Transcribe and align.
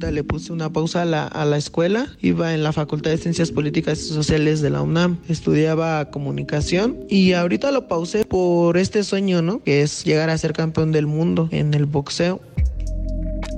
Le 0.00 0.24
puse 0.24 0.52
una 0.52 0.72
pausa 0.72 1.02
a 1.02 1.04
la, 1.04 1.26
a 1.26 1.44
la 1.44 1.56
escuela. 1.56 2.08
Iba 2.20 2.52
en 2.52 2.62
la 2.62 2.72
Facultad 2.72 3.10
de 3.10 3.18
Ciencias 3.18 3.50
Políticas 3.52 3.98
y 4.00 4.08
Sociales 4.08 4.60
de 4.60 4.70
la 4.70 4.82
UNAM. 4.82 5.18
Estudiaba 5.28 6.10
comunicación 6.10 7.06
y 7.08 7.32
ahorita 7.32 7.70
lo 7.70 7.88
pausé 7.88 8.24
por 8.24 8.76
este 8.76 9.02
sueño, 9.04 9.40
¿no? 9.40 9.62
Que 9.62 9.82
es 9.82 10.04
llegar 10.04 10.30
a 10.30 10.38
ser 10.38 10.52
campeón 10.52 10.92
del 10.92 11.06
mundo 11.06 11.48
en 11.52 11.72
el 11.74 11.86
boxeo. 11.86 12.40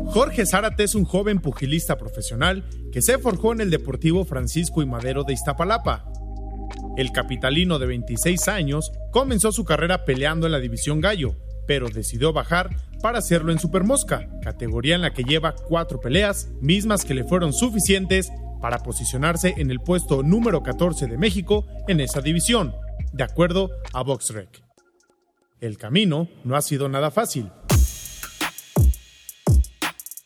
Jorge 0.06 0.46
Zárate 0.46 0.84
es 0.84 0.94
un 0.94 1.04
joven 1.04 1.40
pugilista 1.40 1.98
profesional 1.98 2.64
que 2.92 3.02
se 3.02 3.18
forjó 3.18 3.52
en 3.52 3.60
el 3.60 3.70
Deportivo 3.70 4.24
Francisco 4.24 4.82
y 4.82 4.86
Madero 4.86 5.24
de 5.24 5.32
Iztapalapa. 5.32 6.10
El 6.96 7.12
capitalino 7.12 7.78
de 7.78 7.86
26 7.86 8.48
años 8.48 8.92
comenzó 9.10 9.52
su 9.52 9.64
carrera 9.64 10.04
peleando 10.04 10.46
en 10.46 10.52
la 10.52 10.60
División 10.60 11.00
Gallo, 11.00 11.34
pero 11.66 11.88
decidió 11.88 12.32
bajar 12.32 12.70
para 13.02 13.18
hacerlo 13.18 13.52
en 13.52 13.58
Supermosca, 13.58 14.28
categoría 14.42 14.94
en 14.94 15.02
la 15.02 15.12
que 15.12 15.24
lleva 15.24 15.54
cuatro 15.54 16.00
peleas, 16.00 16.48
mismas 16.60 17.04
que 17.04 17.14
le 17.14 17.24
fueron 17.24 17.52
suficientes 17.52 18.32
para 18.60 18.78
posicionarse 18.78 19.54
en 19.58 19.70
el 19.70 19.80
puesto 19.80 20.22
número 20.22 20.62
14 20.62 21.06
de 21.06 21.18
México 21.18 21.66
en 21.88 22.00
esa 22.00 22.20
división, 22.20 22.74
de 23.12 23.24
acuerdo 23.24 23.70
a 23.92 24.02
BoxRec. 24.02 24.62
El 25.60 25.78
camino 25.78 26.28
no 26.44 26.56
ha 26.56 26.62
sido 26.62 26.88
nada 26.88 27.10
fácil, 27.10 27.50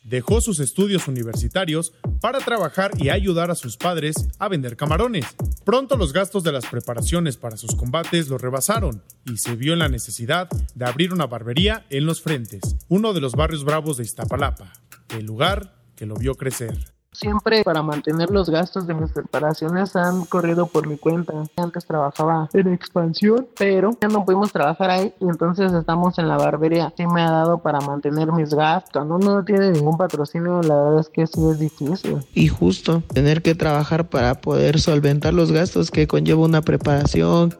dejó 0.03 0.41
sus 0.41 0.59
estudios 0.59 1.07
universitarios 1.07 1.93
para 2.19 2.39
trabajar 2.39 2.91
y 2.97 3.09
ayudar 3.09 3.51
a 3.51 3.55
sus 3.55 3.77
padres 3.77 4.15
a 4.39 4.47
vender 4.47 4.75
camarones. 4.75 5.25
Pronto 5.63 5.97
los 5.97 6.13
gastos 6.13 6.43
de 6.43 6.51
las 6.51 6.65
preparaciones 6.65 7.37
para 7.37 7.57
sus 7.57 7.75
combates 7.75 8.27
lo 8.27 8.37
rebasaron 8.37 9.03
y 9.25 9.37
se 9.37 9.55
vio 9.55 9.73
en 9.73 9.79
la 9.79 9.89
necesidad 9.89 10.49
de 10.75 10.85
abrir 10.85 11.13
una 11.13 11.27
barbería 11.27 11.85
en 11.89 12.05
Los 12.05 12.21
Frentes, 12.21 12.61
uno 12.89 13.13
de 13.13 13.21
los 13.21 13.33
barrios 13.33 13.63
bravos 13.63 13.97
de 13.97 14.03
Iztapalapa, 14.03 14.73
el 15.09 15.25
lugar 15.25 15.75
que 15.95 16.05
lo 16.05 16.15
vio 16.15 16.35
crecer. 16.35 17.00
Siempre 17.13 17.63
para 17.65 17.81
mantener 17.81 18.31
los 18.31 18.49
gastos 18.49 18.87
de 18.87 18.93
mis 18.93 19.11
preparaciones 19.11 19.97
han 19.97 20.23
corrido 20.23 20.67
por 20.67 20.87
mi 20.87 20.97
cuenta. 20.97 21.33
Antes 21.57 21.85
trabajaba 21.85 22.47
en 22.53 22.73
expansión, 22.73 23.49
pero 23.57 23.91
ya 24.01 24.07
no 24.07 24.23
pudimos 24.23 24.53
trabajar 24.53 24.89
ahí 24.89 25.13
y 25.19 25.25
entonces 25.25 25.73
estamos 25.73 26.17
en 26.19 26.29
la 26.29 26.37
barbería. 26.37 26.93
Sí 26.95 27.05
me 27.05 27.21
ha 27.21 27.29
dado 27.29 27.61
para 27.61 27.81
mantener 27.81 28.31
mis 28.31 28.53
gastos. 28.53 28.91
Cuando 28.93 29.15
uno 29.15 29.35
no 29.35 29.43
tiene 29.43 29.71
ningún 29.71 29.97
patrocinio, 29.97 30.61
la 30.61 30.73
verdad 30.73 30.99
es 31.01 31.09
que 31.09 31.27
sí 31.27 31.41
es 31.51 31.59
difícil. 31.59 32.25
Y 32.33 32.47
justo 32.47 33.03
tener 33.13 33.41
que 33.41 33.55
trabajar 33.55 34.09
para 34.09 34.39
poder 34.39 34.79
solventar 34.79 35.33
los 35.33 35.51
gastos 35.51 35.91
que 35.91 36.07
conlleva 36.07 36.45
una 36.45 36.61
preparación. 36.61 37.53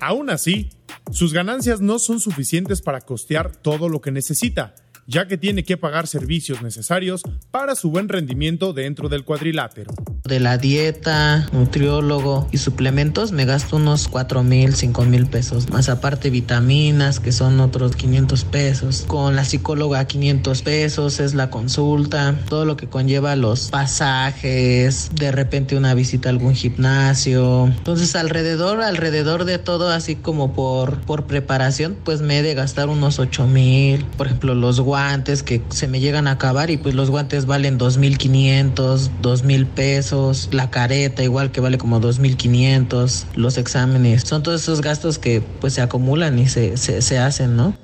Aún 0.00 0.30
así, 0.30 0.70
sus 1.12 1.32
ganancias 1.32 1.80
no 1.80 2.00
son 2.00 2.18
suficientes 2.18 2.82
para 2.82 3.00
costear 3.00 3.54
todo 3.54 3.88
lo 3.88 4.00
que 4.00 4.10
necesita 4.10 4.74
ya 5.10 5.26
que 5.26 5.36
tiene 5.36 5.64
que 5.64 5.76
pagar 5.76 6.06
servicios 6.06 6.62
necesarios 6.62 7.22
para 7.50 7.74
su 7.74 7.90
buen 7.90 8.08
rendimiento 8.08 8.72
dentro 8.72 9.08
del 9.08 9.24
cuadrilátero. 9.24 9.92
De 10.22 10.38
la 10.38 10.56
dieta, 10.56 11.48
nutriólogo 11.50 12.46
y 12.52 12.58
suplementos 12.58 13.32
me 13.32 13.44
gasto 13.44 13.76
unos 13.76 14.06
4 14.06 14.44
mil, 14.44 14.72
5 14.72 15.04
mil 15.06 15.26
pesos, 15.26 15.68
más 15.70 15.88
aparte 15.88 16.30
vitaminas 16.30 17.18
que 17.18 17.32
son 17.32 17.58
otros 17.58 17.96
500 17.96 18.44
pesos. 18.44 19.04
Con 19.08 19.34
la 19.34 19.44
psicóloga 19.44 20.04
500 20.04 20.62
pesos 20.62 21.18
es 21.18 21.34
la 21.34 21.50
consulta, 21.50 22.38
todo 22.48 22.64
lo 22.64 22.76
que 22.76 22.86
conlleva 22.86 23.34
los 23.34 23.70
pasajes, 23.70 25.10
de 25.16 25.32
repente 25.32 25.76
una 25.76 25.94
visita 25.94 26.28
a 26.28 26.30
algún 26.32 26.54
gimnasio. 26.54 27.66
Entonces 27.66 28.14
alrededor, 28.14 28.80
alrededor 28.80 29.44
de 29.44 29.58
todo, 29.58 29.88
así 29.88 30.14
como 30.14 30.52
por, 30.52 31.00
por 31.00 31.26
preparación, 31.26 31.96
pues 32.04 32.20
me 32.20 32.38
he 32.38 32.42
de 32.42 32.54
gastar 32.54 32.88
unos 32.88 33.18
8 33.18 33.48
mil. 33.48 34.04
Por 34.16 34.28
ejemplo, 34.28 34.54
los 34.54 34.78
guantes 34.78 34.99
guantes 35.00 35.42
que 35.42 35.62
se 35.70 35.88
me 35.88 35.98
llegan 35.98 36.28
a 36.28 36.32
acabar 36.32 36.70
y 36.70 36.76
pues 36.76 36.94
los 36.94 37.08
guantes 37.08 37.46
valen 37.46 37.78
2.500, 37.78 39.10
2.000 39.22 39.66
pesos, 39.66 40.50
la 40.52 40.70
careta 40.70 41.22
igual 41.24 41.50
que 41.50 41.62
vale 41.62 41.78
como 41.78 42.00
2.500, 42.00 43.24
los 43.34 43.56
exámenes, 43.56 44.24
son 44.24 44.42
todos 44.42 44.60
esos 44.60 44.82
gastos 44.82 45.18
que 45.18 45.40
pues 45.60 45.72
se 45.72 45.80
acumulan 45.80 46.38
y 46.38 46.48
se, 46.48 46.76
se, 46.76 47.00
se 47.00 47.18
hacen, 47.18 47.56
¿no? 47.56 47.74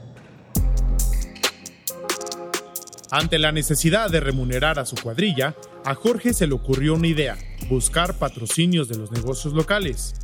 Ante 3.11 3.39
la 3.39 3.51
necesidad 3.51 4.11
de 4.11 4.21
remunerar 4.21 4.79
a 4.79 4.85
su 4.85 4.97
cuadrilla, 4.97 5.55
a 5.87 5.95
Jorge 5.95 6.35
se 6.35 6.47
le 6.47 6.53
ocurrió 6.53 6.95
una 6.95 7.07
idea, 7.07 7.39
buscar 7.71 8.19
patrocinios 8.19 8.89
de 8.89 8.99
los 8.99 9.11
negocios 9.11 9.55
locales. 9.55 10.15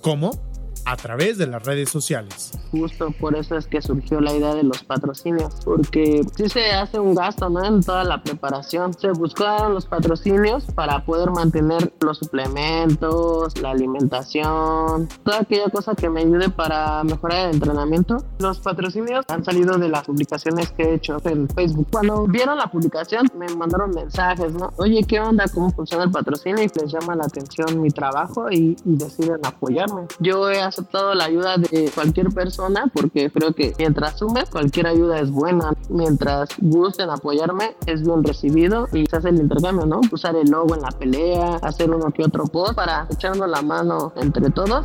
¿Cómo? 0.00 0.53
A 0.84 0.96
través 0.96 1.38
de 1.38 1.46
las 1.46 1.64
redes 1.64 1.90
sociales. 1.90 2.52
Justo 2.70 3.10
por 3.12 3.36
eso 3.36 3.56
es 3.56 3.66
que 3.66 3.80
surgió 3.80 4.20
la 4.20 4.34
idea 4.34 4.54
de 4.54 4.62
los 4.62 4.82
patrocinios, 4.84 5.54
porque 5.64 6.22
sí 6.36 6.48
se 6.48 6.72
hace 6.72 6.98
un 6.98 7.14
gasto 7.14 7.48
¿no? 7.48 7.64
en 7.64 7.82
toda 7.82 8.04
la 8.04 8.22
preparación. 8.22 8.92
Se 8.94 9.10
buscaron 9.10 9.74
los 9.74 9.86
patrocinios 9.86 10.64
para 10.74 11.04
poder 11.04 11.30
mantener 11.30 11.92
los 12.00 12.18
suplementos, 12.18 13.56
la 13.60 13.70
alimentación, 13.70 15.08
toda 15.24 15.40
aquella 15.40 15.68
cosa 15.70 15.94
que 15.94 16.08
me 16.10 16.20
ayude 16.20 16.48
para 16.50 17.02
mejorar 17.04 17.48
el 17.48 17.54
entrenamiento. 17.54 18.24
Los 18.38 18.60
patrocinios 18.60 19.24
han 19.28 19.44
salido 19.44 19.78
de 19.78 19.88
las 19.88 20.04
publicaciones 20.04 20.70
que 20.72 20.82
he 20.82 20.94
hecho 20.94 21.18
en 21.24 21.48
Facebook. 21.48 21.88
Cuando 21.90 22.26
vieron 22.26 22.58
la 22.58 22.66
publicación 22.66 23.28
me 23.38 23.48
mandaron 23.54 23.90
mensajes, 23.90 24.52
¿no? 24.52 24.72
Oye, 24.76 25.04
¿qué 25.04 25.20
onda? 25.20 25.44
¿Cómo 25.52 25.70
funciona 25.70 26.04
el 26.04 26.10
patrocinio? 26.10 26.62
Y 26.62 26.70
les 26.80 26.92
llama 26.92 27.14
la 27.14 27.24
atención 27.24 27.80
mi 27.80 27.90
trabajo 27.90 28.50
y, 28.50 28.76
y 28.84 28.96
deciden 28.96 29.38
apoyarme. 29.44 30.06
Yo 30.20 30.50
he 30.50 30.60
aceptado 30.74 31.14
la 31.14 31.24
ayuda 31.24 31.56
de 31.56 31.90
cualquier 31.94 32.28
persona 32.30 32.90
porque 32.92 33.30
creo 33.30 33.54
que 33.54 33.74
mientras 33.78 34.18
sume, 34.18 34.44
cualquier 34.50 34.88
ayuda 34.88 35.20
es 35.20 35.30
buena. 35.30 35.72
Mientras 35.88 36.50
gusten 36.58 37.10
apoyarme, 37.10 37.76
es 37.86 38.02
bien 38.02 38.24
recibido 38.24 38.88
y 38.92 39.06
se 39.06 39.16
hace 39.16 39.28
el 39.28 39.36
intercambio, 39.36 39.86
¿no? 39.86 40.00
Usar 40.10 40.34
el 40.36 40.50
logo 40.50 40.74
en 40.74 40.82
la 40.82 40.90
pelea, 40.90 41.56
hacer 41.62 41.90
uno 41.90 42.10
que 42.10 42.24
otro 42.24 42.44
post 42.44 42.74
para 42.74 43.06
echarnos 43.10 43.48
la 43.48 43.62
mano 43.62 44.12
entre 44.16 44.50
todos. 44.50 44.84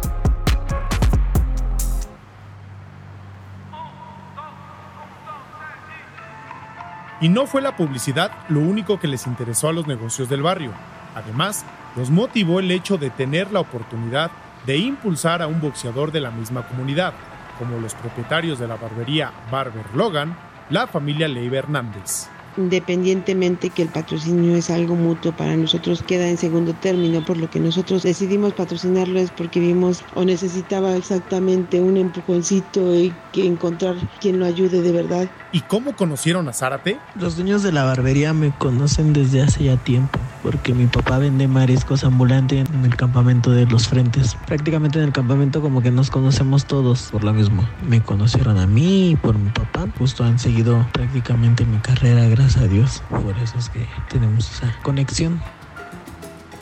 Y 7.21 7.27
no 7.27 7.47
fue 7.47 7.61
la 7.61 7.75
publicidad 7.75 8.31
lo 8.47 8.61
único 8.61 8.97
que 8.99 9.07
les 9.07 9.27
interesó 9.27 9.67
a 9.67 9.73
los 9.73 9.87
negocios 9.87 10.29
del 10.29 10.41
barrio. 10.41 10.71
Además, 11.15 11.65
los 11.97 12.09
motivó 12.11 12.59
el 12.59 12.71
hecho 12.71 12.97
de 12.97 13.09
tener 13.09 13.51
la 13.51 13.59
oportunidad 13.59 14.31
de 14.65 14.77
impulsar 14.77 15.41
a 15.41 15.47
un 15.47 15.61
boxeador 15.61 16.11
de 16.11 16.21
la 16.21 16.31
misma 16.31 16.67
comunidad, 16.67 17.13
como 17.57 17.79
los 17.79 17.93
propietarios 17.95 18.59
de 18.59 18.67
la 18.67 18.75
barbería 18.75 19.31
Barber 19.51 19.85
Logan, 19.93 20.35
la 20.69 20.87
familia 20.87 21.27
Leiva 21.27 21.57
Hernández 21.57 22.29
independientemente 22.59 23.69
que 23.69 23.83
el 23.83 23.89
patrocinio 23.89 24.55
es 24.55 24.69
algo 24.69 24.95
mutuo 24.95 25.31
para 25.31 25.55
nosotros, 25.55 26.03
queda 26.03 26.27
en 26.27 26.37
segundo 26.37 26.73
término, 26.73 27.23
por 27.23 27.37
lo 27.37 27.49
que 27.49 27.59
nosotros 27.59 28.03
decidimos 28.03 28.53
patrocinarlo 28.53 29.19
es 29.19 29.31
porque 29.31 29.59
vimos 29.59 30.03
o 30.15 30.23
necesitaba 30.23 30.95
exactamente 30.95 31.79
un 31.79 31.97
empujoncito 31.97 32.95
y 32.95 33.13
que 33.31 33.45
encontrar 33.45 33.95
quien 34.19 34.39
lo 34.39 34.45
ayude 34.45 34.81
de 34.81 34.91
verdad. 34.91 35.29
¿Y 35.51 35.61
cómo 35.61 35.95
conocieron 35.95 36.47
a 36.49 36.53
Zárate? 36.53 36.99
Los 37.15 37.35
dueños 37.35 37.63
de 37.63 37.71
la 37.71 37.85
barbería 37.85 38.33
me 38.33 38.51
conocen 38.51 39.13
desde 39.13 39.41
hace 39.41 39.63
ya 39.63 39.77
tiempo, 39.77 40.19
porque 40.41 40.73
mi 40.73 40.87
papá 40.87 41.17
vende 41.17 41.47
mariscos 41.47 42.03
ambulante 42.03 42.59
en 42.59 42.85
el 42.85 42.95
campamento 42.95 43.51
de 43.51 43.65
los 43.65 43.87
frentes. 43.87 44.35
Prácticamente 44.45 44.99
en 44.99 45.05
el 45.05 45.11
campamento 45.11 45.61
como 45.61 45.81
que 45.81 45.91
nos 45.91 46.09
conocemos 46.09 46.65
todos 46.65 47.09
por 47.11 47.23
lo 47.23 47.33
mismo. 47.33 47.67
Me 47.87 48.01
conocieron 48.01 48.57
a 48.57 48.67
mí 48.67 49.11
y 49.11 49.15
por 49.15 49.37
mi 49.37 49.49
papá, 49.49 49.87
justo 49.97 50.23
han 50.23 50.39
seguido 50.39 50.87
prácticamente 50.91 51.65
mi 51.65 51.79
carrera, 51.79 52.27
gracias 52.27 52.63
a 52.63 52.67
Dios. 52.67 53.03
Por 53.09 53.37
eso 53.37 53.57
es 53.57 53.69
que 53.69 53.87
tenemos 54.09 54.51
esa 54.51 54.73
conexión. 54.81 55.41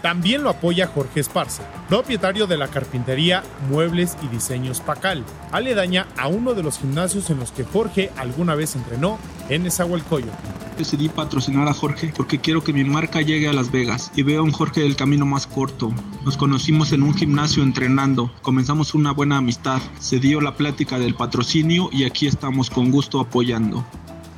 También 0.08 0.42
lo 0.42 0.50
apoya 0.50 0.88
Jorge 0.88 1.20
Esparza, 1.20 1.70
propietario 1.90 2.48
de 2.48 2.56
la 2.56 2.70
carpintería 2.70 3.44
Muebles 3.70 4.16
y 4.24 4.30
Diseños 4.30 4.80
Pacal, 4.80 5.26
aledaña 5.52 6.08
a 6.16 6.30
uno 6.30 6.54
de 6.54 6.64
los 6.64 6.80
gimnasios 6.80 7.30
en 7.30 7.40
los 7.40 7.52
que 7.52 7.66
Jorge 7.66 8.10
alguna 8.16 8.56
vez 8.56 8.78
entrenó 8.78 9.20
en 9.50 9.64
Nezahualcóyotl. 9.64 10.32
Decidí 10.78 11.10
patrocinar 11.10 11.68
a 11.68 11.74
Jorge 11.74 12.14
porque 12.16 12.40
quiero 12.40 12.64
que 12.64 12.72
mi 12.72 12.86
marca 12.86 13.22
llegue 13.22 13.50
a 13.50 13.54
Las 13.54 13.70
Vegas 13.70 14.10
y 14.16 14.24
veo 14.24 14.40
a 14.40 14.44
un 14.44 14.54
Jorge 14.54 14.80
del 14.80 14.96
camino 14.96 15.26
más 15.26 15.46
corto. 15.46 15.92
Nos 16.24 16.38
conocimos 16.38 16.94
en 16.94 17.04
un 17.04 17.14
gimnasio 17.14 17.62
entrenando, 17.62 18.32
comenzamos 18.42 18.94
una 18.94 19.12
buena 19.12 19.36
amistad, 19.36 19.82
se 20.00 20.22
dio 20.22 20.40
la 20.40 20.56
plática 20.56 21.00
del 21.00 21.16
patrocinio 21.16 21.90
y 21.92 22.06
aquí 22.06 22.28
estamos 22.28 22.70
con 22.70 22.92
gusto 22.92 23.20
apoyando 23.20 23.86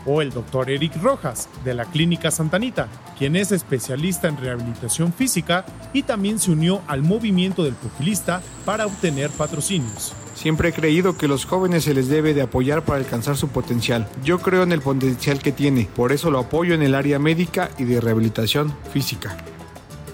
o 0.06 0.22
el 0.22 0.32
doctor 0.32 0.70
Eric 0.70 1.02
Rojas, 1.02 1.50
de 1.64 1.74
la 1.74 1.86
Clínica 1.86 2.32
Santanita, 2.32 2.88
quien 3.18 3.36
es 3.36 3.52
especialista 3.52 4.28
en 4.28 4.38
rehabilitación 4.38 5.14
física 5.14 5.66
y 5.94 6.04
también 6.04 6.40
se 6.40 6.52
unió 6.52 6.82
al 6.88 7.02
movimiento 7.02 7.64
del 7.64 7.74
pugilista 7.74 8.42
para 8.66 8.86
obtener 8.86 9.30
patrocinios. 9.32 10.14
Siempre 10.36 10.70
he 10.70 10.74
creído 10.74 11.18
que 11.18 11.28
los 11.28 11.46
jóvenes 11.46 11.84
se 11.84 11.94
les 11.94 12.08
debe 12.08 12.34
de 12.34 12.42
apoyar 12.42 12.86
para 12.86 13.00
alcanzar 13.00 13.36
su 13.36 13.50
potencial. 13.50 14.08
Yo 14.24 14.40
creo 14.40 14.64
en 14.64 14.72
el 14.72 14.82
potencial 14.82 15.40
que 15.40 15.52
tiene, 15.52 15.90
por 15.96 16.12
eso 16.12 16.32
lo 16.32 16.40
apoyo 16.40 16.74
en 16.74 16.82
el 16.82 16.96
área 16.96 17.20
médica 17.20 17.70
y 17.78 17.84
de 17.84 18.00
rehabilitación 18.00 18.74
física. 18.94 19.36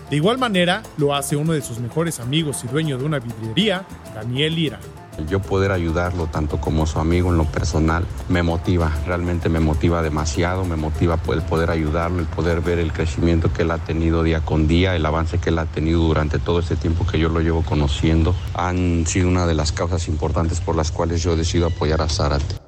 De 0.10 0.16
igual 0.16 0.38
manera, 0.38 0.84
lo 0.98 1.16
hace 1.16 1.36
uno 1.36 1.54
de 1.54 1.62
sus 1.62 1.80
mejores 1.80 2.20
amigos 2.20 2.64
y 2.64 2.68
dueño 2.68 2.98
de 2.98 3.06
una 3.06 3.20
vidriería, 3.20 3.86
Daniel 4.14 4.56
Lira. 4.56 4.80
Yo 5.28 5.42
poder 5.42 5.72
ayudarlo 5.72 6.28
tanto 6.28 6.60
como 6.60 6.86
su 6.86 7.00
amigo 7.00 7.30
en 7.30 7.38
lo 7.38 7.46
personal 7.46 8.06
me 8.30 8.44
motiva, 8.44 8.92
realmente 9.06 9.50
me 9.50 9.60
motiva 9.60 10.02
demasiado, 10.02 10.66
me 10.66 10.76
motiva 10.76 11.20
el 11.34 11.42
poder 11.42 11.72
ayudarlo, 11.72 12.20
el 12.20 12.26
poder 12.26 12.62
ver 12.62 12.80
el 12.80 12.94
crecimiento 12.94 13.52
que 13.52 13.64
él 13.64 13.72
ha 13.72 13.78
tenido 13.78 14.24
día 14.24 14.42
con 14.42 14.68
día, 14.68 14.96
el 14.96 15.06
avance 15.06 15.38
que 15.38 15.50
él 15.50 15.60
ha 15.60 15.66
tenido 15.66 16.02
durante 16.02 16.40
todo 16.40 16.60
este 16.60 16.76
tiempo 16.76 17.06
que 17.06 17.20
yo 17.20 17.30
lo 17.30 17.40
llevo 17.40 17.64
conociendo, 17.64 18.36
han 18.54 19.06
sido 19.06 19.28
una 19.28 19.46
de 19.46 19.56
las 19.56 19.72
causas 19.72 20.08
importantes 20.08 20.60
por 20.62 20.76
las 20.76 20.92
cuales 20.92 21.22
yo 21.24 21.36
decido 21.36 21.68
apoyar 21.68 22.02
a 22.02 22.10
Zárate. 22.10 22.65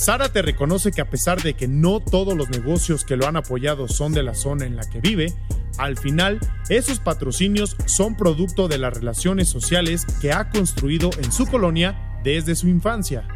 Zárate 0.00 0.40
reconoce 0.40 0.92
que 0.92 1.02
a 1.02 1.10
pesar 1.10 1.42
de 1.42 1.52
que 1.52 1.68
no 1.68 2.00
todos 2.00 2.34
los 2.34 2.48
negocios 2.48 3.04
que 3.04 3.18
lo 3.18 3.26
han 3.26 3.36
apoyado 3.36 3.86
son 3.86 4.14
de 4.14 4.22
la 4.22 4.34
zona 4.34 4.64
en 4.64 4.74
la 4.74 4.88
que 4.88 4.98
vive, 4.98 5.34
al 5.76 5.98
final 5.98 6.40
esos 6.70 7.00
patrocinios 7.00 7.76
son 7.84 8.16
producto 8.16 8.66
de 8.66 8.78
las 8.78 8.94
relaciones 8.94 9.50
sociales 9.50 10.06
que 10.22 10.32
ha 10.32 10.48
construido 10.48 11.10
en 11.22 11.30
su 11.30 11.46
colonia 11.46 12.18
desde 12.24 12.54
su 12.54 12.68
infancia. 12.68 13.28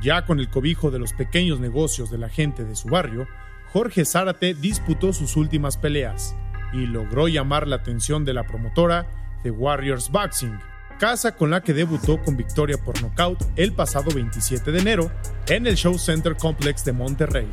Ya 0.00 0.24
con 0.24 0.40
el 0.40 0.48
cobijo 0.48 0.90
de 0.90 0.98
los 0.98 1.12
pequeños 1.12 1.60
negocios 1.60 2.10
de 2.10 2.16
la 2.16 2.30
gente 2.30 2.64
de 2.64 2.74
su 2.74 2.88
barrio, 2.88 3.28
Jorge 3.70 4.06
Zárate 4.06 4.54
disputó 4.54 5.12
sus 5.12 5.36
últimas 5.36 5.76
peleas 5.76 6.34
y 6.72 6.86
logró 6.86 7.28
llamar 7.28 7.68
la 7.68 7.76
atención 7.76 8.24
de 8.24 8.32
la 8.32 8.46
promotora 8.46 9.10
The 9.42 9.50
Warriors 9.50 10.10
Boxing, 10.10 10.58
casa 11.02 11.32
con 11.32 11.50
la 11.50 11.64
que 11.64 11.74
debutó 11.74 12.22
con 12.22 12.36
victoria 12.36 12.78
por 12.78 13.02
nocaut 13.02 13.36
el 13.56 13.72
pasado 13.72 14.12
27 14.14 14.70
de 14.70 14.78
enero 14.78 15.10
en 15.48 15.66
el 15.66 15.74
Show 15.74 15.98
Center 15.98 16.36
Complex 16.36 16.84
de 16.84 16.92
Monterrey. 16.92 17.48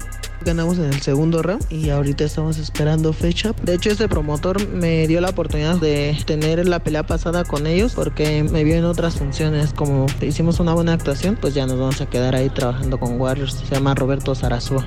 Ganamos 0.45 0.77
en 0.77 0.83
el 0.83 1.01
segundo 1.01 1.41
round 1.41 1.65
y 1.71 1.89
ahorita 1.89 2.25
estamos 2.25 2.59
esperando 2.59 3.11
fecha. 3.11 3.53
De 3.63 3.73
hecho, 3.73 3.89
este 3.89 4.07
promotor 4.07 4.67
me 4.67 5.07
dio 5.07 5.19
la 5.19 5.31
oportunidad 5.31 5.77
de 5.77 6.15
tener 6.27 6.67
la 6.67 6.77
pelea 6.77 7.01
pasada 7.07 7.43
con 7.43 7.65
ellos 7.65 7.93
porque 7.95 8.43
me 8.43 8.63
vio 8.63 8.75
en 8.75 8.85
otras 8.85 9.15
funciones. 9.15 9.73
Como 9.73 10.05
hicimos 10.21 10.59
una 10.59 10.75
buena 10.75 10.93
actuación, 10.93 11.35
pues 11.35 11.55
ya 11.55 11.65
nos 11.65 11.79
vamos 11.79 12.01
a 12.01 12.05
quedar 12.05 12.35
ahí 12.35 12.51
trabajando 12.51 12.99
con 12.99 13.19
Warriors. 13.19 13.55
Se 13.55 13.73
llama 13.73 13.95
Roberto 13.95 14.35
Zarazúa. 14.35 14.85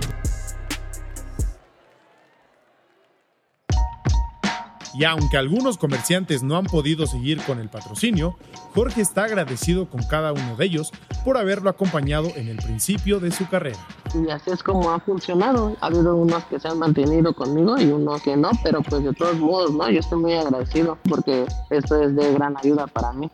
Y 4.94 5.04
aunque 5.04 5.38
algunos 5.38 5.78
comerciantes 5.78 6.42
no 6.42 6.56
han 6.56 6.66
podido 6.66 7.06
seguir 7.06 7.42
con 7.42 7.58
el 7.58 7.68
patrocinio, 7.68 8.36
Jorge 8.74 9.00
está 9.00 9.24
agradecido 9.24 9.88
con 9.88 10.02
cada 10.02 10.32
uno 10.32 10.56
de 10.56 10.66
ellos 10.66 10.92
por 11.24 11.38
haberlo 11.38 11.70
acompañado 11.70 12.28
en 12.36 12.48
el 12.48 12.56
principio 12.56 13.18
de 13.18 13.30
su 13.30 13.48
carrera. 13.48 13.78
Y 14.14 14.30
así 14.30 14.50
es 14.50 14.62
como 14.62 14.90
ha 14.90 15.00
funcionado. 15.00 15.76
Ha 15.80 15.86
habido 15.86 16.16
unos 16.16 16.44
que 16.44 16.60
se 16.60 16.68
han 16.68 16.78
mantenido 16.78 17.34
conmigo 17.34 17.78
y 17.78 17.86
unos 17.86 18.22
que 18.22 18.36
no, 18.36 18.50
pero 18.62 18.82
pues 18.82 19.02
de 19.02 19.14
todos 19.14 19.38
modos, 19.38 19.72
¿no? 19.72 19.88
Yo 19.88 20.00
estoy 20.00 20.18
muy 20.18 20.34
agradecido 20.34 20.98
porque 21.08 21.46
esto 21.70 22.02
es 22.02 22.14
de 22.14 22.32
gran 22.34 22.56
ayuda 22.56 22.86
para 22.86 23.12
mí. 23.12 23.30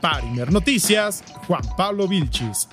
Para 0.00 0.22
Noticias, 0.50 1.22
Juan 1.46 1.62
Pablo 1.76 2.08
Vilchis. 2.08 2.68